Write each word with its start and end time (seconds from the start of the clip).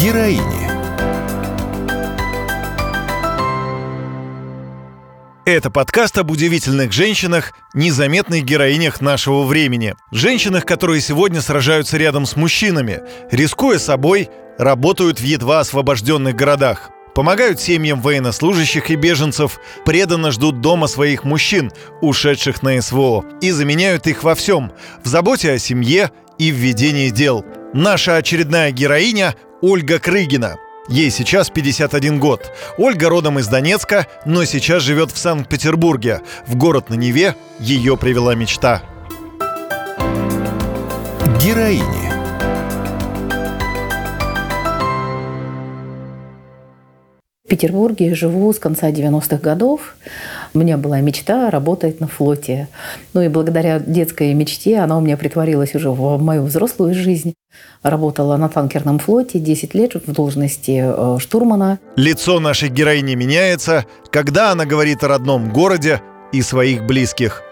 Героини. 0.00 0.42
Это 5.44 5.70
подкаст 5.70 6.18
об 6.18 6.30
удивительных 6.30 6.92
женщинах, 6.92 7.52
незаметных 7.74 8.44
героинях 8.44 9.00
нашего 9.00 9.42
времени. 9.42 9.96
Женщинах, 10.12 10.66
которые 10.66 11.00
сегодня 11.00 11.40
сражаются 11.40 11.96
рядом 11.96 12.26
с 12.26 12.36
мужчинами, 12.36 13.00
рискуя 13.32 13.78
собой, 13.78 14.30
работают 14.56 15.18
в 15.18 15.24
едва 15.24 15.60
освобожденных 15.60 16.36
городах. 16.36 16.90
Помогают 17.16 17.58
семьям 17.58 18.00
военнослужащих 18.00 18.92
и 18.92 18.94
беженцев, 18.94 19.58
преданно 19.84 20.30
ждут 20.30 20.60
дома 20.60 20.86
своих 20.86 21.24
мужчин, 21.24 21.72
ушедших 22.02 22.62
на 22.62 22.80
СВО, 22.80 23.24
и 23.40 23.50
заменяют 23.50 24.06
их 24.06 24.22
во 24.22 24.36
всем– 24.36 24.70
в 25.02 25.08
заботе 25.08 25.50
о 25.50 25.58
семье 25.58 26.12
и 26.38 26.52
в 26.52 26.54
ведении 26.54 27.10
дел. 27.10 27.44
Наша 27.80 28.16
очередная 28.16 28.72
героиня– 28.72 29.36
Ольга 29.62 30.00
Крыгина– 30.00 30.56
Ей 30.88 31.12
сейчас 31.12 31.48
51 31.48 32.18
год. 32.18 32.50
Ольга 32.76 33.08
родом 33.08 33.38
из 33.38 33.46
Донецка, 33.46 34.08
но 34.24 34.44
сейчас 34.44 34.82
живет 34.82 35.12
в 35.12 35.18
Санкт-Петербурге. 35.18 36.22
В 36.48 36.56
город 36.56 36.90
на 36.90 36.94
Неве 36.94 37.36
ее 37.60 37.96
привела 37.96 38.34
мечта. 38.34 38.82
Героини. 41.40 42.08
В 47.44 47.48
Петербурге 47.48 48.16
живу 48.16 48.52
с 48.52 48.58
конца 48.58 48.90
90-х 48.90 49.36
годов. 49.36 49.94
У 50.54 50.58
меня 50.58 50.76
была 50.76 51.00
мечта 51.00 51.50
работать 51.50 52.00
на 52.00 52.06
флоте. 52.06 52.68
Ну 53.14 53.22
и 53.22 53.28
благодаря 53.28 53.78
детской 53.78 54.32
мечте 54.34 54.78
она 54.78 54.96
у 54.98 55.00
меня 55.00 55.16
притворилась 55.16 55.74
уже 55.74 55.90
в 55.90 56.20
мою 56.22 56.44
взрослую 56.44 56.94
жизнь. 56.94 57.34
Работала 57.82 58.36
на 58.36 58.48
танкерном 58.48 58.98
флоте 58.98 59.38
10 59.38 59.74
лет 59.74 59.94
в 59.94 60.12
должности 60.12 60.82
э, 60.84 61.18
штурмана. 61.18 61.78
Лицо 61.96 62.40
нашей 62.40 62.68
героини 62.68 63.14
меняется, 63.14 63.86
когда 64.10 64.52
она 64.52 64.64
говорит 64.64 65.02
о 65.04 65.08
родном 65.08 65.52
городе 65.52 66.00
и 66.32 66.42
своих 66.42 66.84
близких. 66.84 67.42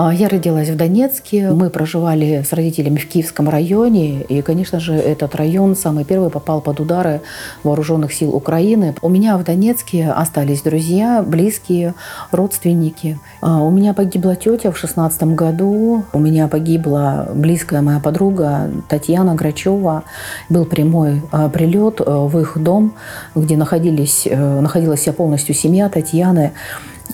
А, 0.00 0.14
я 0.14 0.28
родилась 0.28 0.68
в 0.68 0.76
Донецке. 0.76 1.50
Мы 1.50 1.70
проживали 1.70 2.44
с 2.48 2.52
родителями 2.52 2.98
в 2.98 3.08
Киевском 3.08 3.48
районе. 3.48 4.22
И, 4.22 4.42
конечно 4.42 4.78
же, 4.78 4.92
этот 4.94 5.34
район 5.34 5.74
самый 5.74 6.04
первый 6.04 6.30
попал 6.30 6.60
под 6.60 6.78
удары 6.78 7.20
вооруженных 7.64 8.12
сил 8.12 8.32
Украины. 8.32 8.94
У 9.02 9.08
меня 9.08 9.36
в 9.36 9.42
Донецке 9.42 10.08
остались 10.08 10.62
друзья, 10.62 11.24
близкие, 11.26 11.94
родственники. 12.30 13.18
А, 13.40 13.60
у 13.64 13.72
меня 13.72 13.92
погибла 13.92 14.36
тетя 14.36 14.70
в 14.70 14.78
шестнадцатом 14.78 15.34
году. 15.34 16.04
У 16.12 16.20
меня 16.20 16.46
погибла 16.46 17.32
близкая 17.34 17.82
моя 17.82 17.98
подруга 17.98 18.70
Татьяна 18.88 19.34
Грачева. 19.34 20.04
Был 20.48 20.64
прямой 20.64 21.22
а, 21.32 21.48
прилет 21.48 22.00
в 22.06 22.38
их 22.38 22.56
дом, 22.56 22.94
где 23.34 23.56
находились, 23.56 24.28
э, 24.30 24.60
находилась 24.60 25.00
вся 25.00 25.12
полностью 25.12 25.56
семья 25.56 25.88
Татьяны. 25.88 26.52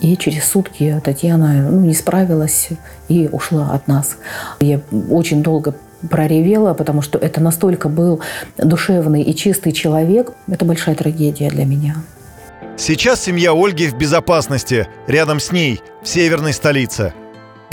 И 0.01 0.17
через 0.17 0.45
сутки 0.45 1.01
Татьяна 1.03 1.69
ну, 1.69 1.81
не 1.81 1.93
справилась 1.93 2.69
и 3.07 3.29
ушла 3.31 3.71
от 3.71 3.87
нас. 3.87 4.17
Я 4.59 4.81
очень 5.09 5.41
долго 5.41 5.75
проревела, 6.09 6.73
потому 6.73 7.01
что 7.01 7.17
это 7.17 7.41
настолько 7.41 7.89
был 7.89 8.19
душевный 8.57 9.21
и 9.21 9.35
чистый 9.35 9.71
человек. 9.71 10.33
Это 10.47 10.65
большая 10.65 10.95
трагедия 10.95 11.49
для 11.49 11.65
меня. 11.65 11.95
Сейчас 12.77 13.23
семья 13.23 13.53
Ольги 13.53 13.87
в 13.87 13.97
безопасности, 13.97 14.87
рядом 15.07 15.39
с 15.39 15.51
ней, 15.51 15.79
в 16.03 16.07
северной 16.07 16.53
столице– 16.53 17.13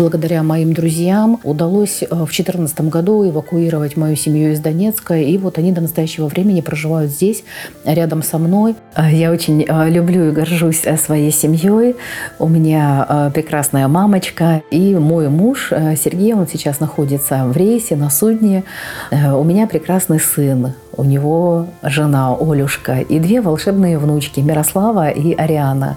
Благодаря 0.02 0.42
моим 0.42 0.72
друзьям 0.72 1.38
удалось 1.44 2.02
э, 2.02 2.06
в 2.06 2.24
2014 2.24 2.80
году 2.90 3.24
эвакуировать 3.24 3.96
мою 3.96 4.16
семью 4.16 4.50
из 4.50 4.58
Донецка, 4.58 5.14
и 5.14 5.38
вот 5.38 5.58
они 5.58 5.70
до 5.70 5.80
настоящего 5.80 6.26
времени 6.26 6.60
проживают 6.60 7.12
здесь, 7.12 7.44
рядом 7.84 8.24
со 8.24 8.38
мной. 8.38 8.74
Э, 8.96 9.08
я 9.12 9.30
очень 9.30 9.64
э, 9.64 9.90
люблю 9.90 10.28
и 10.28 10.32
горжусь 10.32 10.82
своей 10.98 11.30
семьей. 11.30 11.94
У 12.40 12.48
меня 12.48 13.30
прекрасная 13.32 13.86
мамочка 13.86 14.64
и 14.72 14.96
мой 14.96 15.28
муж 15.28 15.70
Сергей, 15.70 16.34
он 16.34 16.48
сейчас 16.48 16.80
находится 16.80 17.44
в 17.44 17.56
рейсе 17.56 17.94
на 17.94 18.10
судне. 18.10 18.64
У 19.12 19.44
меня 19.44 19.68
прекрасный 19.68 20.18
сын, 20.18 20.72
у 20.96 21.04
него 21.04 21.68
жена 21.80 22.36
Олюшка 22.40 22.98
и 22.98 23.20
две 23.20 23.40
волшебные 23.40 23.98
внучки 23.98 24.40
Мирослава 24.40 25.10
и 25.10 25.32
Ариана. 25.32 25.96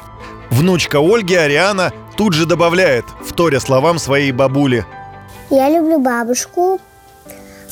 Внучка 0.52 1.00
Ольги, 1.00 1.34
Ариана, 1.34 1.92
тут 2.18 2.34
же 2.34 2.46
добавляет, 2.46 3.06
вторя 3.24 3.60
словам 3.60 4.00
своей 4.00 4.32
бабули. 4.32 4.86
Я 5.50 5.70
люблю 5.70 6.00
бабушку. 6.00 6.80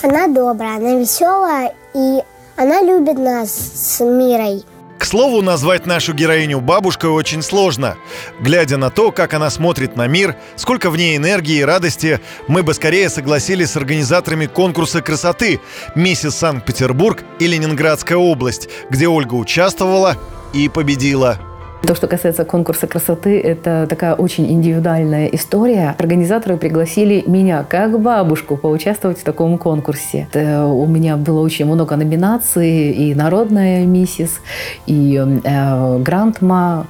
Она 0.02 0.28
добрая, 0.28 0.78
она 0.78 0.96
веселая, 0.96 1.74
и 1.94 2.20
она 2.56 2.82
любит 2.82 3.18
нас 3.18 3.50
с 3.52 4.00
Мирой. 4.04 4.64
К 5.00 5.06
слову, 5.06 5.42
назвать 5.42 5.86
нашу 5.86 6.14
героиню 6.14 6.62
бабушкой 6.62 7.10
очень 7.10 7.42
сложно. 7.42 7.98
Глядя 8.40 8.78
на 8.78 8.90
то, 8.90 9.12
как 9.12 9.34
она 9.34 9.50
смотрит 9.50 9.96
на 9.98 10.08
мир, 10.08 10.38
сколько 10.56 10.90
в 10.90 10.96
ней 10.96 11.18
энергии 11.18 11.58
и 11.58 11.64
радости, 11.64 12.22
мы 12.48 12.64
бы 12.64 12.74
скорее 12.74 13.10
согласились 13.10 13.72
с 13.72 13.76
организаторами 13.76 14.46
конкурса 14.46 15.02
красоты 15.02 15.60
«Миссис 15.96 16.36
Санкт-Петербург» 16.36 17.24
и 17.40 17.48
«Ленинградская 17.48 18.18
область», 18.18 18.70
где 18.90 19.08
Ольга 19.08 19.34
участвовала 19.34 20.16
и 20.54 20.70
победила. 20.70 21.38
То, 21.86 21.96
что 21.96 22.08
касается 22.08 22.46
конкурса 22.46 22.88
красоты, 22.88 23.42
это 23.42 23.88
такая 23.90 24.16
очень 24.16 24.50
индивидуальная 24.50 25.28
история. 25.28 25.94
Организаторы 26.00 26.56
пригласили 26.56 27.26
меня, 27.28 27.66
как 27.68 28.00
бабушку, 28.00 28.56
поучаствовать 28.56 29.20
в 29.20 29.24
таком 29.24 29.58
конкурсе. 29.58 30.28
Это 30.32 30.66
у 30.66 30.86
меня 30.88 31.18
было 31.18 31.42
очень 31.42 31.66
много 31.66 31.98
номинаций, 31.98 32.92
и 32.92 33.14
«Народная 33.14 33.86
миссис», 33.86 34.40
и 34.86 35.22
э, 35.44 36.00
«Грандма», 36.00 36.88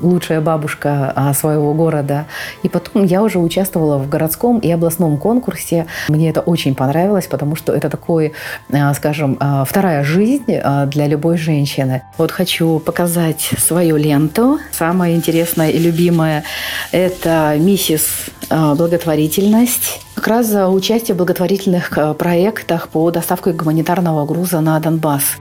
лучшая 0.00 0.40
бабушка 0.40 1.12
а, 1.14 1.34
своего 1.34 1.74
города. 1.74 2.26
И 2.62 2.68
потом 2.68 3.04
я 3.04 3.22
уже 3.22 3.38
участвовала 3.38 3.98
в 3.98 4.08
городском 4.08 4.58
и 4.58 4.70
областном 4.70 5.18
конкурсе. 5.18 5.86
Мне 6.08 6.30
это 6.30 6.40
очень 6.40 6.74
понравилось, 6.74 7.26
потому 7.26 7.56
что 7.56 7.72
это 7.72 7.90
такой, 7.90 8.32
э, 8.70 8.94
скажем, 8.94 9.36
э, 9.40 9.64
вторая 9.66 10.04
жизнь 10.04 10.44
для 10.86 11.06
любой 11.06 11.38
женщины. 11.38 12.02
Вот 12.18 12.30
хочу 12.30 12.78
показать 12.78 13.50
свою 13.58 13.96
ленту. 13.96 14.58
Самое 14.72 15.16
интересное 15.16 15.70
и 15.70 15.78
любимое– 15.78 16.44
это 16.92 17.56
«Миссис 17.58 18.26
благотворительность». 18.50 20.00
Как 20.14 20.26
раз 20.26 20.46
за 20.46 20.68
участие 20.68 21.14
в 21.14 21.18
благотворительных 21.18 22.16
проектах 22.18 22.88
по 22.88 23.10
доставке 23.10 23.52
гуманитарного 23.52 24.26
груза 24.26 24.60
на 24.60 24.78
Донбасс. 24.80 25.38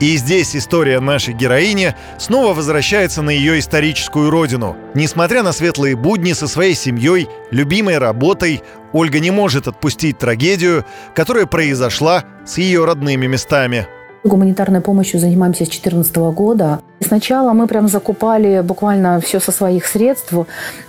И 0.00 0.16
здесь 0.16 0.54
история 0.54 1.00
нашей 1.00 1.34
героини 1.34 1.94
снова 2.18 2.54
возвращается 2.54 3.20
на 3.20 3.30
ее 3.30 3.58
историческую 3.58 4.30
родину. 4.30 4.76
Несмотря 4.94 5.42
на 5.42 5.52
светлые 5.52 5.96
будни 5.96 6.34
со 6.34 6.46
своей 6.46 6.74
семьей, 6.74 7.28
любимой 7.50 7.98
работой, 7.98 8.62
Ольга 8.92 9.18
не 9.18 9.32
может 9.32 9.66
отпустить 9.66 10.18
трагедию, 10.18 10.84
которая 11.14 11.46
произошла 11.46 12.24
с 12.46 12.58
ее 12.58 12.84
родными 12.84 13.26
местами. 13.26 13.88
Гуманитарной 14.24 14.80
помощью 14.80 15.18
занимаемся 15.18 15.64
с 15.64 15.68
2014 15.68 16.16
года. 16.16 16.80
Сначала 17.00 17.52
мы 17.52 17.66
прям 17.66 17.88
закупали 17.88 18.60
буквально 18.60 19.20
все 19.20 19.38
со 19.40 19.52
своих 19.52 19.86
средств, 19.86 20.32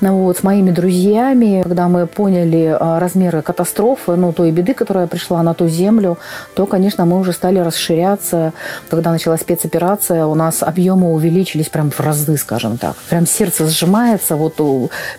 ну, 0.01 0.17
вот, 0.23 0.37
с 0.37 0.43
моими 0.43 0.71
друзьями. 0.71 1.61
Когда 1.63 1.87
мы 1.87 2.07
поняли 2.07 2.75
а, 2.79 2.99
размеры 2.99 3.41
катастрофы, 3.41 4.15
ну, 4.15 4.33
той 4.33 4.51
беды, 4.51 4.73
которая 4.73 5.07
пришла 5.07 5.43
на 5.43 5.53
ту 5.53 5.67
землю, 5.67 6.17
то, 6.55 6.65
конечно, 6.65 7.05
мы 7.05 7.19
уже 7.19 7.31
стали 7.31 7.59
расширяться. 7.59 8.53
Когда 8.89 9.11
началась 9.11 9.41
спецоперация, 9.41 10.25
у 10.25 10.35
нас 10.35 10.63
объемы 10.63 11.13
увеличились 11.13 11.69
прям 11.69 11.91
в 11.91 11.99
разы, 11.99 12.37
скажем 12.37 12.77
так. 12.77 12.95
Прям 13.09 13.27
сердце 13.27 13.67
сжимается 13.67 14.35
вот 14.35 14.55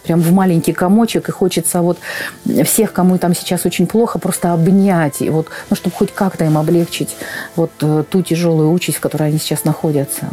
прям 0.02 0.20
в 0.20 0.32
маленький 0.32 0.72
комочек, 0.72 1.28
и 1.28 1.32
хочется 1.32 1.82
вот 1.82 1.98
всех, 2.64 2.92
кому 2.92 3.16
там 3.18 3.34
сейчас 3.34 3.64
очень 3.64 3.86
плохо, 3.86 4.18
просто 4.18 4.52
обнять, 4.52 5.22
и 5.22 5.30
вот, 5.30 5.46
ну, 5.70 5.76
чтобы 5.76 5.94
хоть 5.94 6.12
как-то 6.12 6.44
им 6.44 6.58
облегчить 6.58 7.16
вот 7.56 7.70
э, 7.80 8.04
ту 8.10 8.22
тяжелую 8.22 8.72
участь, 8.72 8.98
в 8.98 9.00
которой 9.00 9.28
они 9.28 9.38
сейчас 9.38 9.64
находятся. 9.64 10.30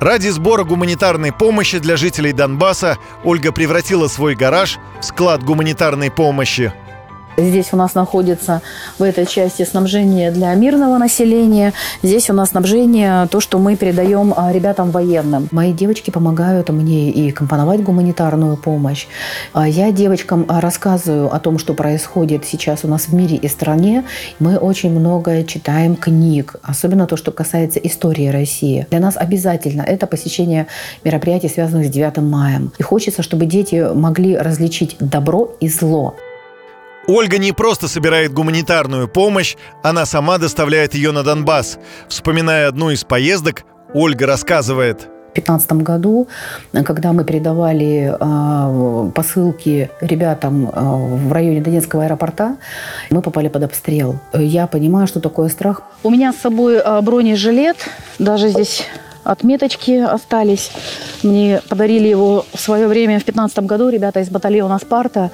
Ради 0.00 0.28
сбора 0.28 0.64
гуманитарной 0.64 1.32
помощи 1.32 1.78
для 1.78 1.96
жителей 1.96 2.32
Донбасса 2.32 2.98
Ольга 3.24 3.52
превратила 3.52 4.08
свой 4.08 4.34
гараж 4.34 4.78
в 5.00 5.04
склад 5.04 5.42
гуманитарной 5.42 6.10
помощи– 6.10 6.72
Здесь 7.38 7.68
у 7.72 7.76
нас 7.76 7.94
находится 7.94 8.62
в 8.98 9.02
этой 9.04 9.24
части 9.24 9.64
снабжение 9.64 10.32
для 10.32 10.52
мирного 10.54 10.98
населения. 10.98 11.72
Здесь 12.02 12.28
у 12.30 12.32
нас 12.32 12.50
снабжение, 12.50 13.28
то, 13.28 13.38
что 13.38 13.60
мы 13.60 13.76
передаем 13.76 14.34
а, 14.36 14.52
ребятам 14.52 14.90
военным. 14.90 15.48
Мои 15.52 15.72
девочки 15.72 16.10
помогают 16.10 16.68
мне 16.70 17.10
и 17.10 17.30
компоновать 17.30 17.84
гуманитарную 17.84 18.56
помощь. 18.56 19.06
А 19.52 19.68
я 19.68 19.92
девочкам 19.92 20.46
а, 20.48 20.60
рассказываю 20.60 21.32
о 21.32 21.38
том, 21.38 21.58
что 21.58 21.74
происходит 21.74 22.44
сейчас 22.44 22.84
у 22.84 22.88
нас 22.88 23.06
в 23.06 23.14
мире 23.14 23.36
и 23.36 23.46
стране. 23.46 24.04
Мы 24.40 24.56
очень 24.56 24.90
много 24.90 25.44
читаем 25.44 25.94
книг, 25.94 26.56
особенно 26.64 27.06
то, 27.06 27.16
что 27.16 27.30
касается 27.30 27.78
истории 27.78 28.26
России. 28.26 28.88
Для 28.90 28.98
нас 28.98 29.16
обязательно 29.16 29.82
это 29.82 30.08
посещение 30.08 30.66
мероприятий, 31.04 31.48
связанных 31.48 31.86
с 31.86 31.90
9 31.90 32.16
мая. 32.18 32.62
И 32.78 32.82
хочется, 32.82 33.22
чтобы 33.22 33.46
дети 33.46 33.94
могли 33.94 34.36
различить 34.36 34.96
добро 34.98 35.52
и 35.60 35.68
зло. 35.68 36.16
Ольга 37.08 37.38
не 37.38 37.52
просто 37.52 37.88
собирает 37.88 38.34
гуманитарную 38.34 39.08
помощь, 39.08 39.56
она 39.82 40.04
сама 40.04 40.36
доставляет 40.36 40.94
ее 40.94 41.10
на 41.10 41.22
Донбасс. 41.22 41.78
Вспоминая 42.06 42.68
одну 42.68 42.90
из 42.90 43.02
поездок, 43.02 43.64
Ольга 43.94 44.26
рассказывает. 44.26 45.08
В 45.30 45.40
2015 45.40 45.72
году, 45.84 46.28
когда 46.72 47.12
мы 47.14 47.24
передавали 47.24 48.12
э, 48.12 49.10
посылки 49.12 49.88
ребятам 50.02 50.68
э, 50.68 50.70
в 50.72 51.32
районе 51.32 51.62
Донецкого 51.62 52.04
аэропорта, 52.04 52.56
мы 53.08 53.22
попали 53.22 53.48
под 53.48 53.62
обстрел. 53.62 54.18
Я 54.34 54.66
понимаю, 54.66 55.06
что 55.06 55.20
такое 55.20 55.48
страх. 55.48 55.82
У 56.02 56.10
меня 56.10 56.32
с 56.34 56.36
собой 56.36 56.76
э, 56.76 57.00
бронежилет, 57.00 57.76
даже 58.18 58.48
здесь 58.48 58.84
отметочки 59.28 59.92
остались. 59.92 60.70
Мне 61.22 61.60
подарили 61.68 62.08
его 62.08 62.46
в 62.52 62.58
свое 62.58 62.86
время, 62.86 63.20
в 63.20 63.24
2015 63.24 63.58
году, 63.60 63.90
ребята 63.90 64.20
из 64.20 64.30
батальона 64.30 64.78
«Спарта», 64.78 65.30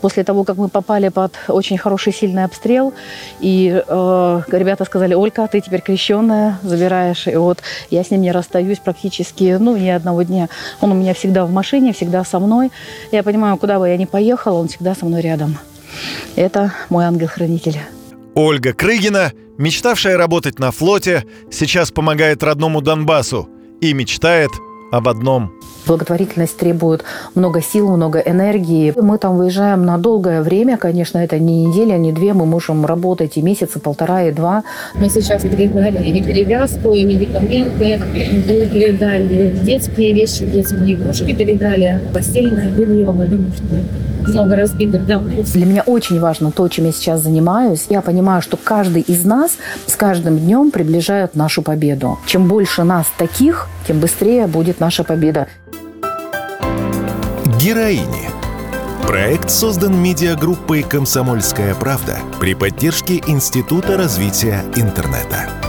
после 0.00 0.22
того, 0.22 0.44
как 0.44 0.56
мы 0.56 0.68
попали 0.68 1.08
под 1.08 1.32
очень 1.48 1.78
хороший, 1.78 2.12
сильный 2.12 2.44
обстрел. 2.44 2.92
И 3.40 3.82
э, 3.86 4.42
ребята 4.48 4.84
сказали, 4.84 5.14
Олька, 5.14 5.46
ты 5.46 5.60
теперь 5.60 5.80
крещенная, 5.80 6.58
забираешь. 6.62 7.26
И 7.26 7.36
вот 7.36 7.60
я 7.90 8.04
с 8.04 8.10
ним 8.10 8.20
не 8.20 8.32
расстаюсь 8.32 8.78
практически, 8.78 9.56
ну, 9.58 9.76
ни 9.76 9.88
одного 9.88 10.22
дня. 10.22 10.48
Он 10.80 10.92
у 10.92 10.94
меня 10.94 11.14
всегда 11.14 11.46
в 11.46 11.50
машине, 11.50 11.92
всегда 11.92 12.24
со 12.24 12.38
мной. 12.38 12.70
Я 13.12 13.22
понимаю, 13.22 13.56
куда 13.56 13.78
бы 13.78 13.88
я 13.88 13.96
ни 13.96 14.04
поехала, 14.04 14.58
он 14.58 14.68
всегда 14.68 14.94
со 14.94 15.06
мной 15.06 15.22
рядом. 15.22 15.56
Это 16.36 16.72
мой 16.90 17.06
ангел-хранитель. 17.06 17.78
Ольга 18.38 18.72
Крыгина, 18.72 19.32
мечтавшая 19.58 20.16
работать 20.16 20.60
на 20.60 20.70
флоте, 20.70 21.24
сейчас 21.50 21.90
помогает 21.90 22.44
родному 22.44 22.80
Донбассу 22.80 23.48
и 23.80 23.92
мечтает 23.92 24.50
об 24.92 25.08
одном. 25.08 25.50
Благотворительность 25.88 26.56
требует 26.56 27.02
много 27.34 27.60
сил, 27.60 27.88
много 27.96 28.20
энергии. 28.20 28.94
Мы 28.96 29.18
там 29.18 29.38
выезжаем 29.38 29.84
на 29.84 29.98
долгое 29.98 30.42
время, 30.42 30.76
конечно, 30.76 31.18
это 31.18 31.40
не 31.40 31.66
неделя, 31.66 31.98
не 31.98 32.12
две, 32.12 32.32
мы 32.32 32.46
можем 32.46 32.86
работать 32.86 33.36
и 33.36 33.42
месяца, 33.42 33.80
полтора, 33.80 34.22
и 34.22 34.30
два. 34.30 34.62
Мы 34.94 35.08
сейчас 35.10 35.42
передали 35.42 36.08
и 36.08 36.22
перевязку, 36.22 36.92
и 36.92 37.02
медикаменты, 37.02 38.00
передали 38.72 39.50
детские 39.64 40.12
вещи, 40.12 40.46
детские 40.46 40.94
игрушки, 40.94 41.34
передали 41.34 42.00
постельное 42.14 42.70
белье, 42.70 43.06
что 43.56 44.17
много 44.28 44.56
разбитых 44.56 45.06
домов. 45.06 45.52
Для 45.52 45.66
меня 45.66 45.82
очень 45.84 46.20
важно 46.20 46.50
то, 46.50 46.68
чем 46.68 46.86
я 46.86 46.92
сейчас 46.92 47.22
занимаюсь. 47.22 47.86
Я 47.88 48.00
понимаю, 48.00 48.42
что 48.42 48.56
каждый 48.56 49.02
из 49.02 49.24
нас 49.24 49.52
с 49.86 49.96
каждым 49.96 50.38
днем 50.38 50.70
приближает 50.70 51.34
нашу 51.34 51.62
победу. 51.62 52.18
Чем 52.26 52.48
больше 52.48 52.84
нас 52.84 53.06
таких, 53.16 53.68
тем 53.86 54.00
быстрее 54.00 54.46
будет 54.46 54.80
наша 54.80 55.04
победа. 55.04 55.46
Героини. 57.58 58.28
Проект 59.06 59.50
создан 59.50 59.96
медиагруппой 60.00 60.82
«Комсомольская 60.82 61.74
правда» 61.74 62.18
при 62.38 62.54
поддержке 62.54 63.22
Института 63.26 63.96
развития 63.96 64.62
интернета. 64.76 65.67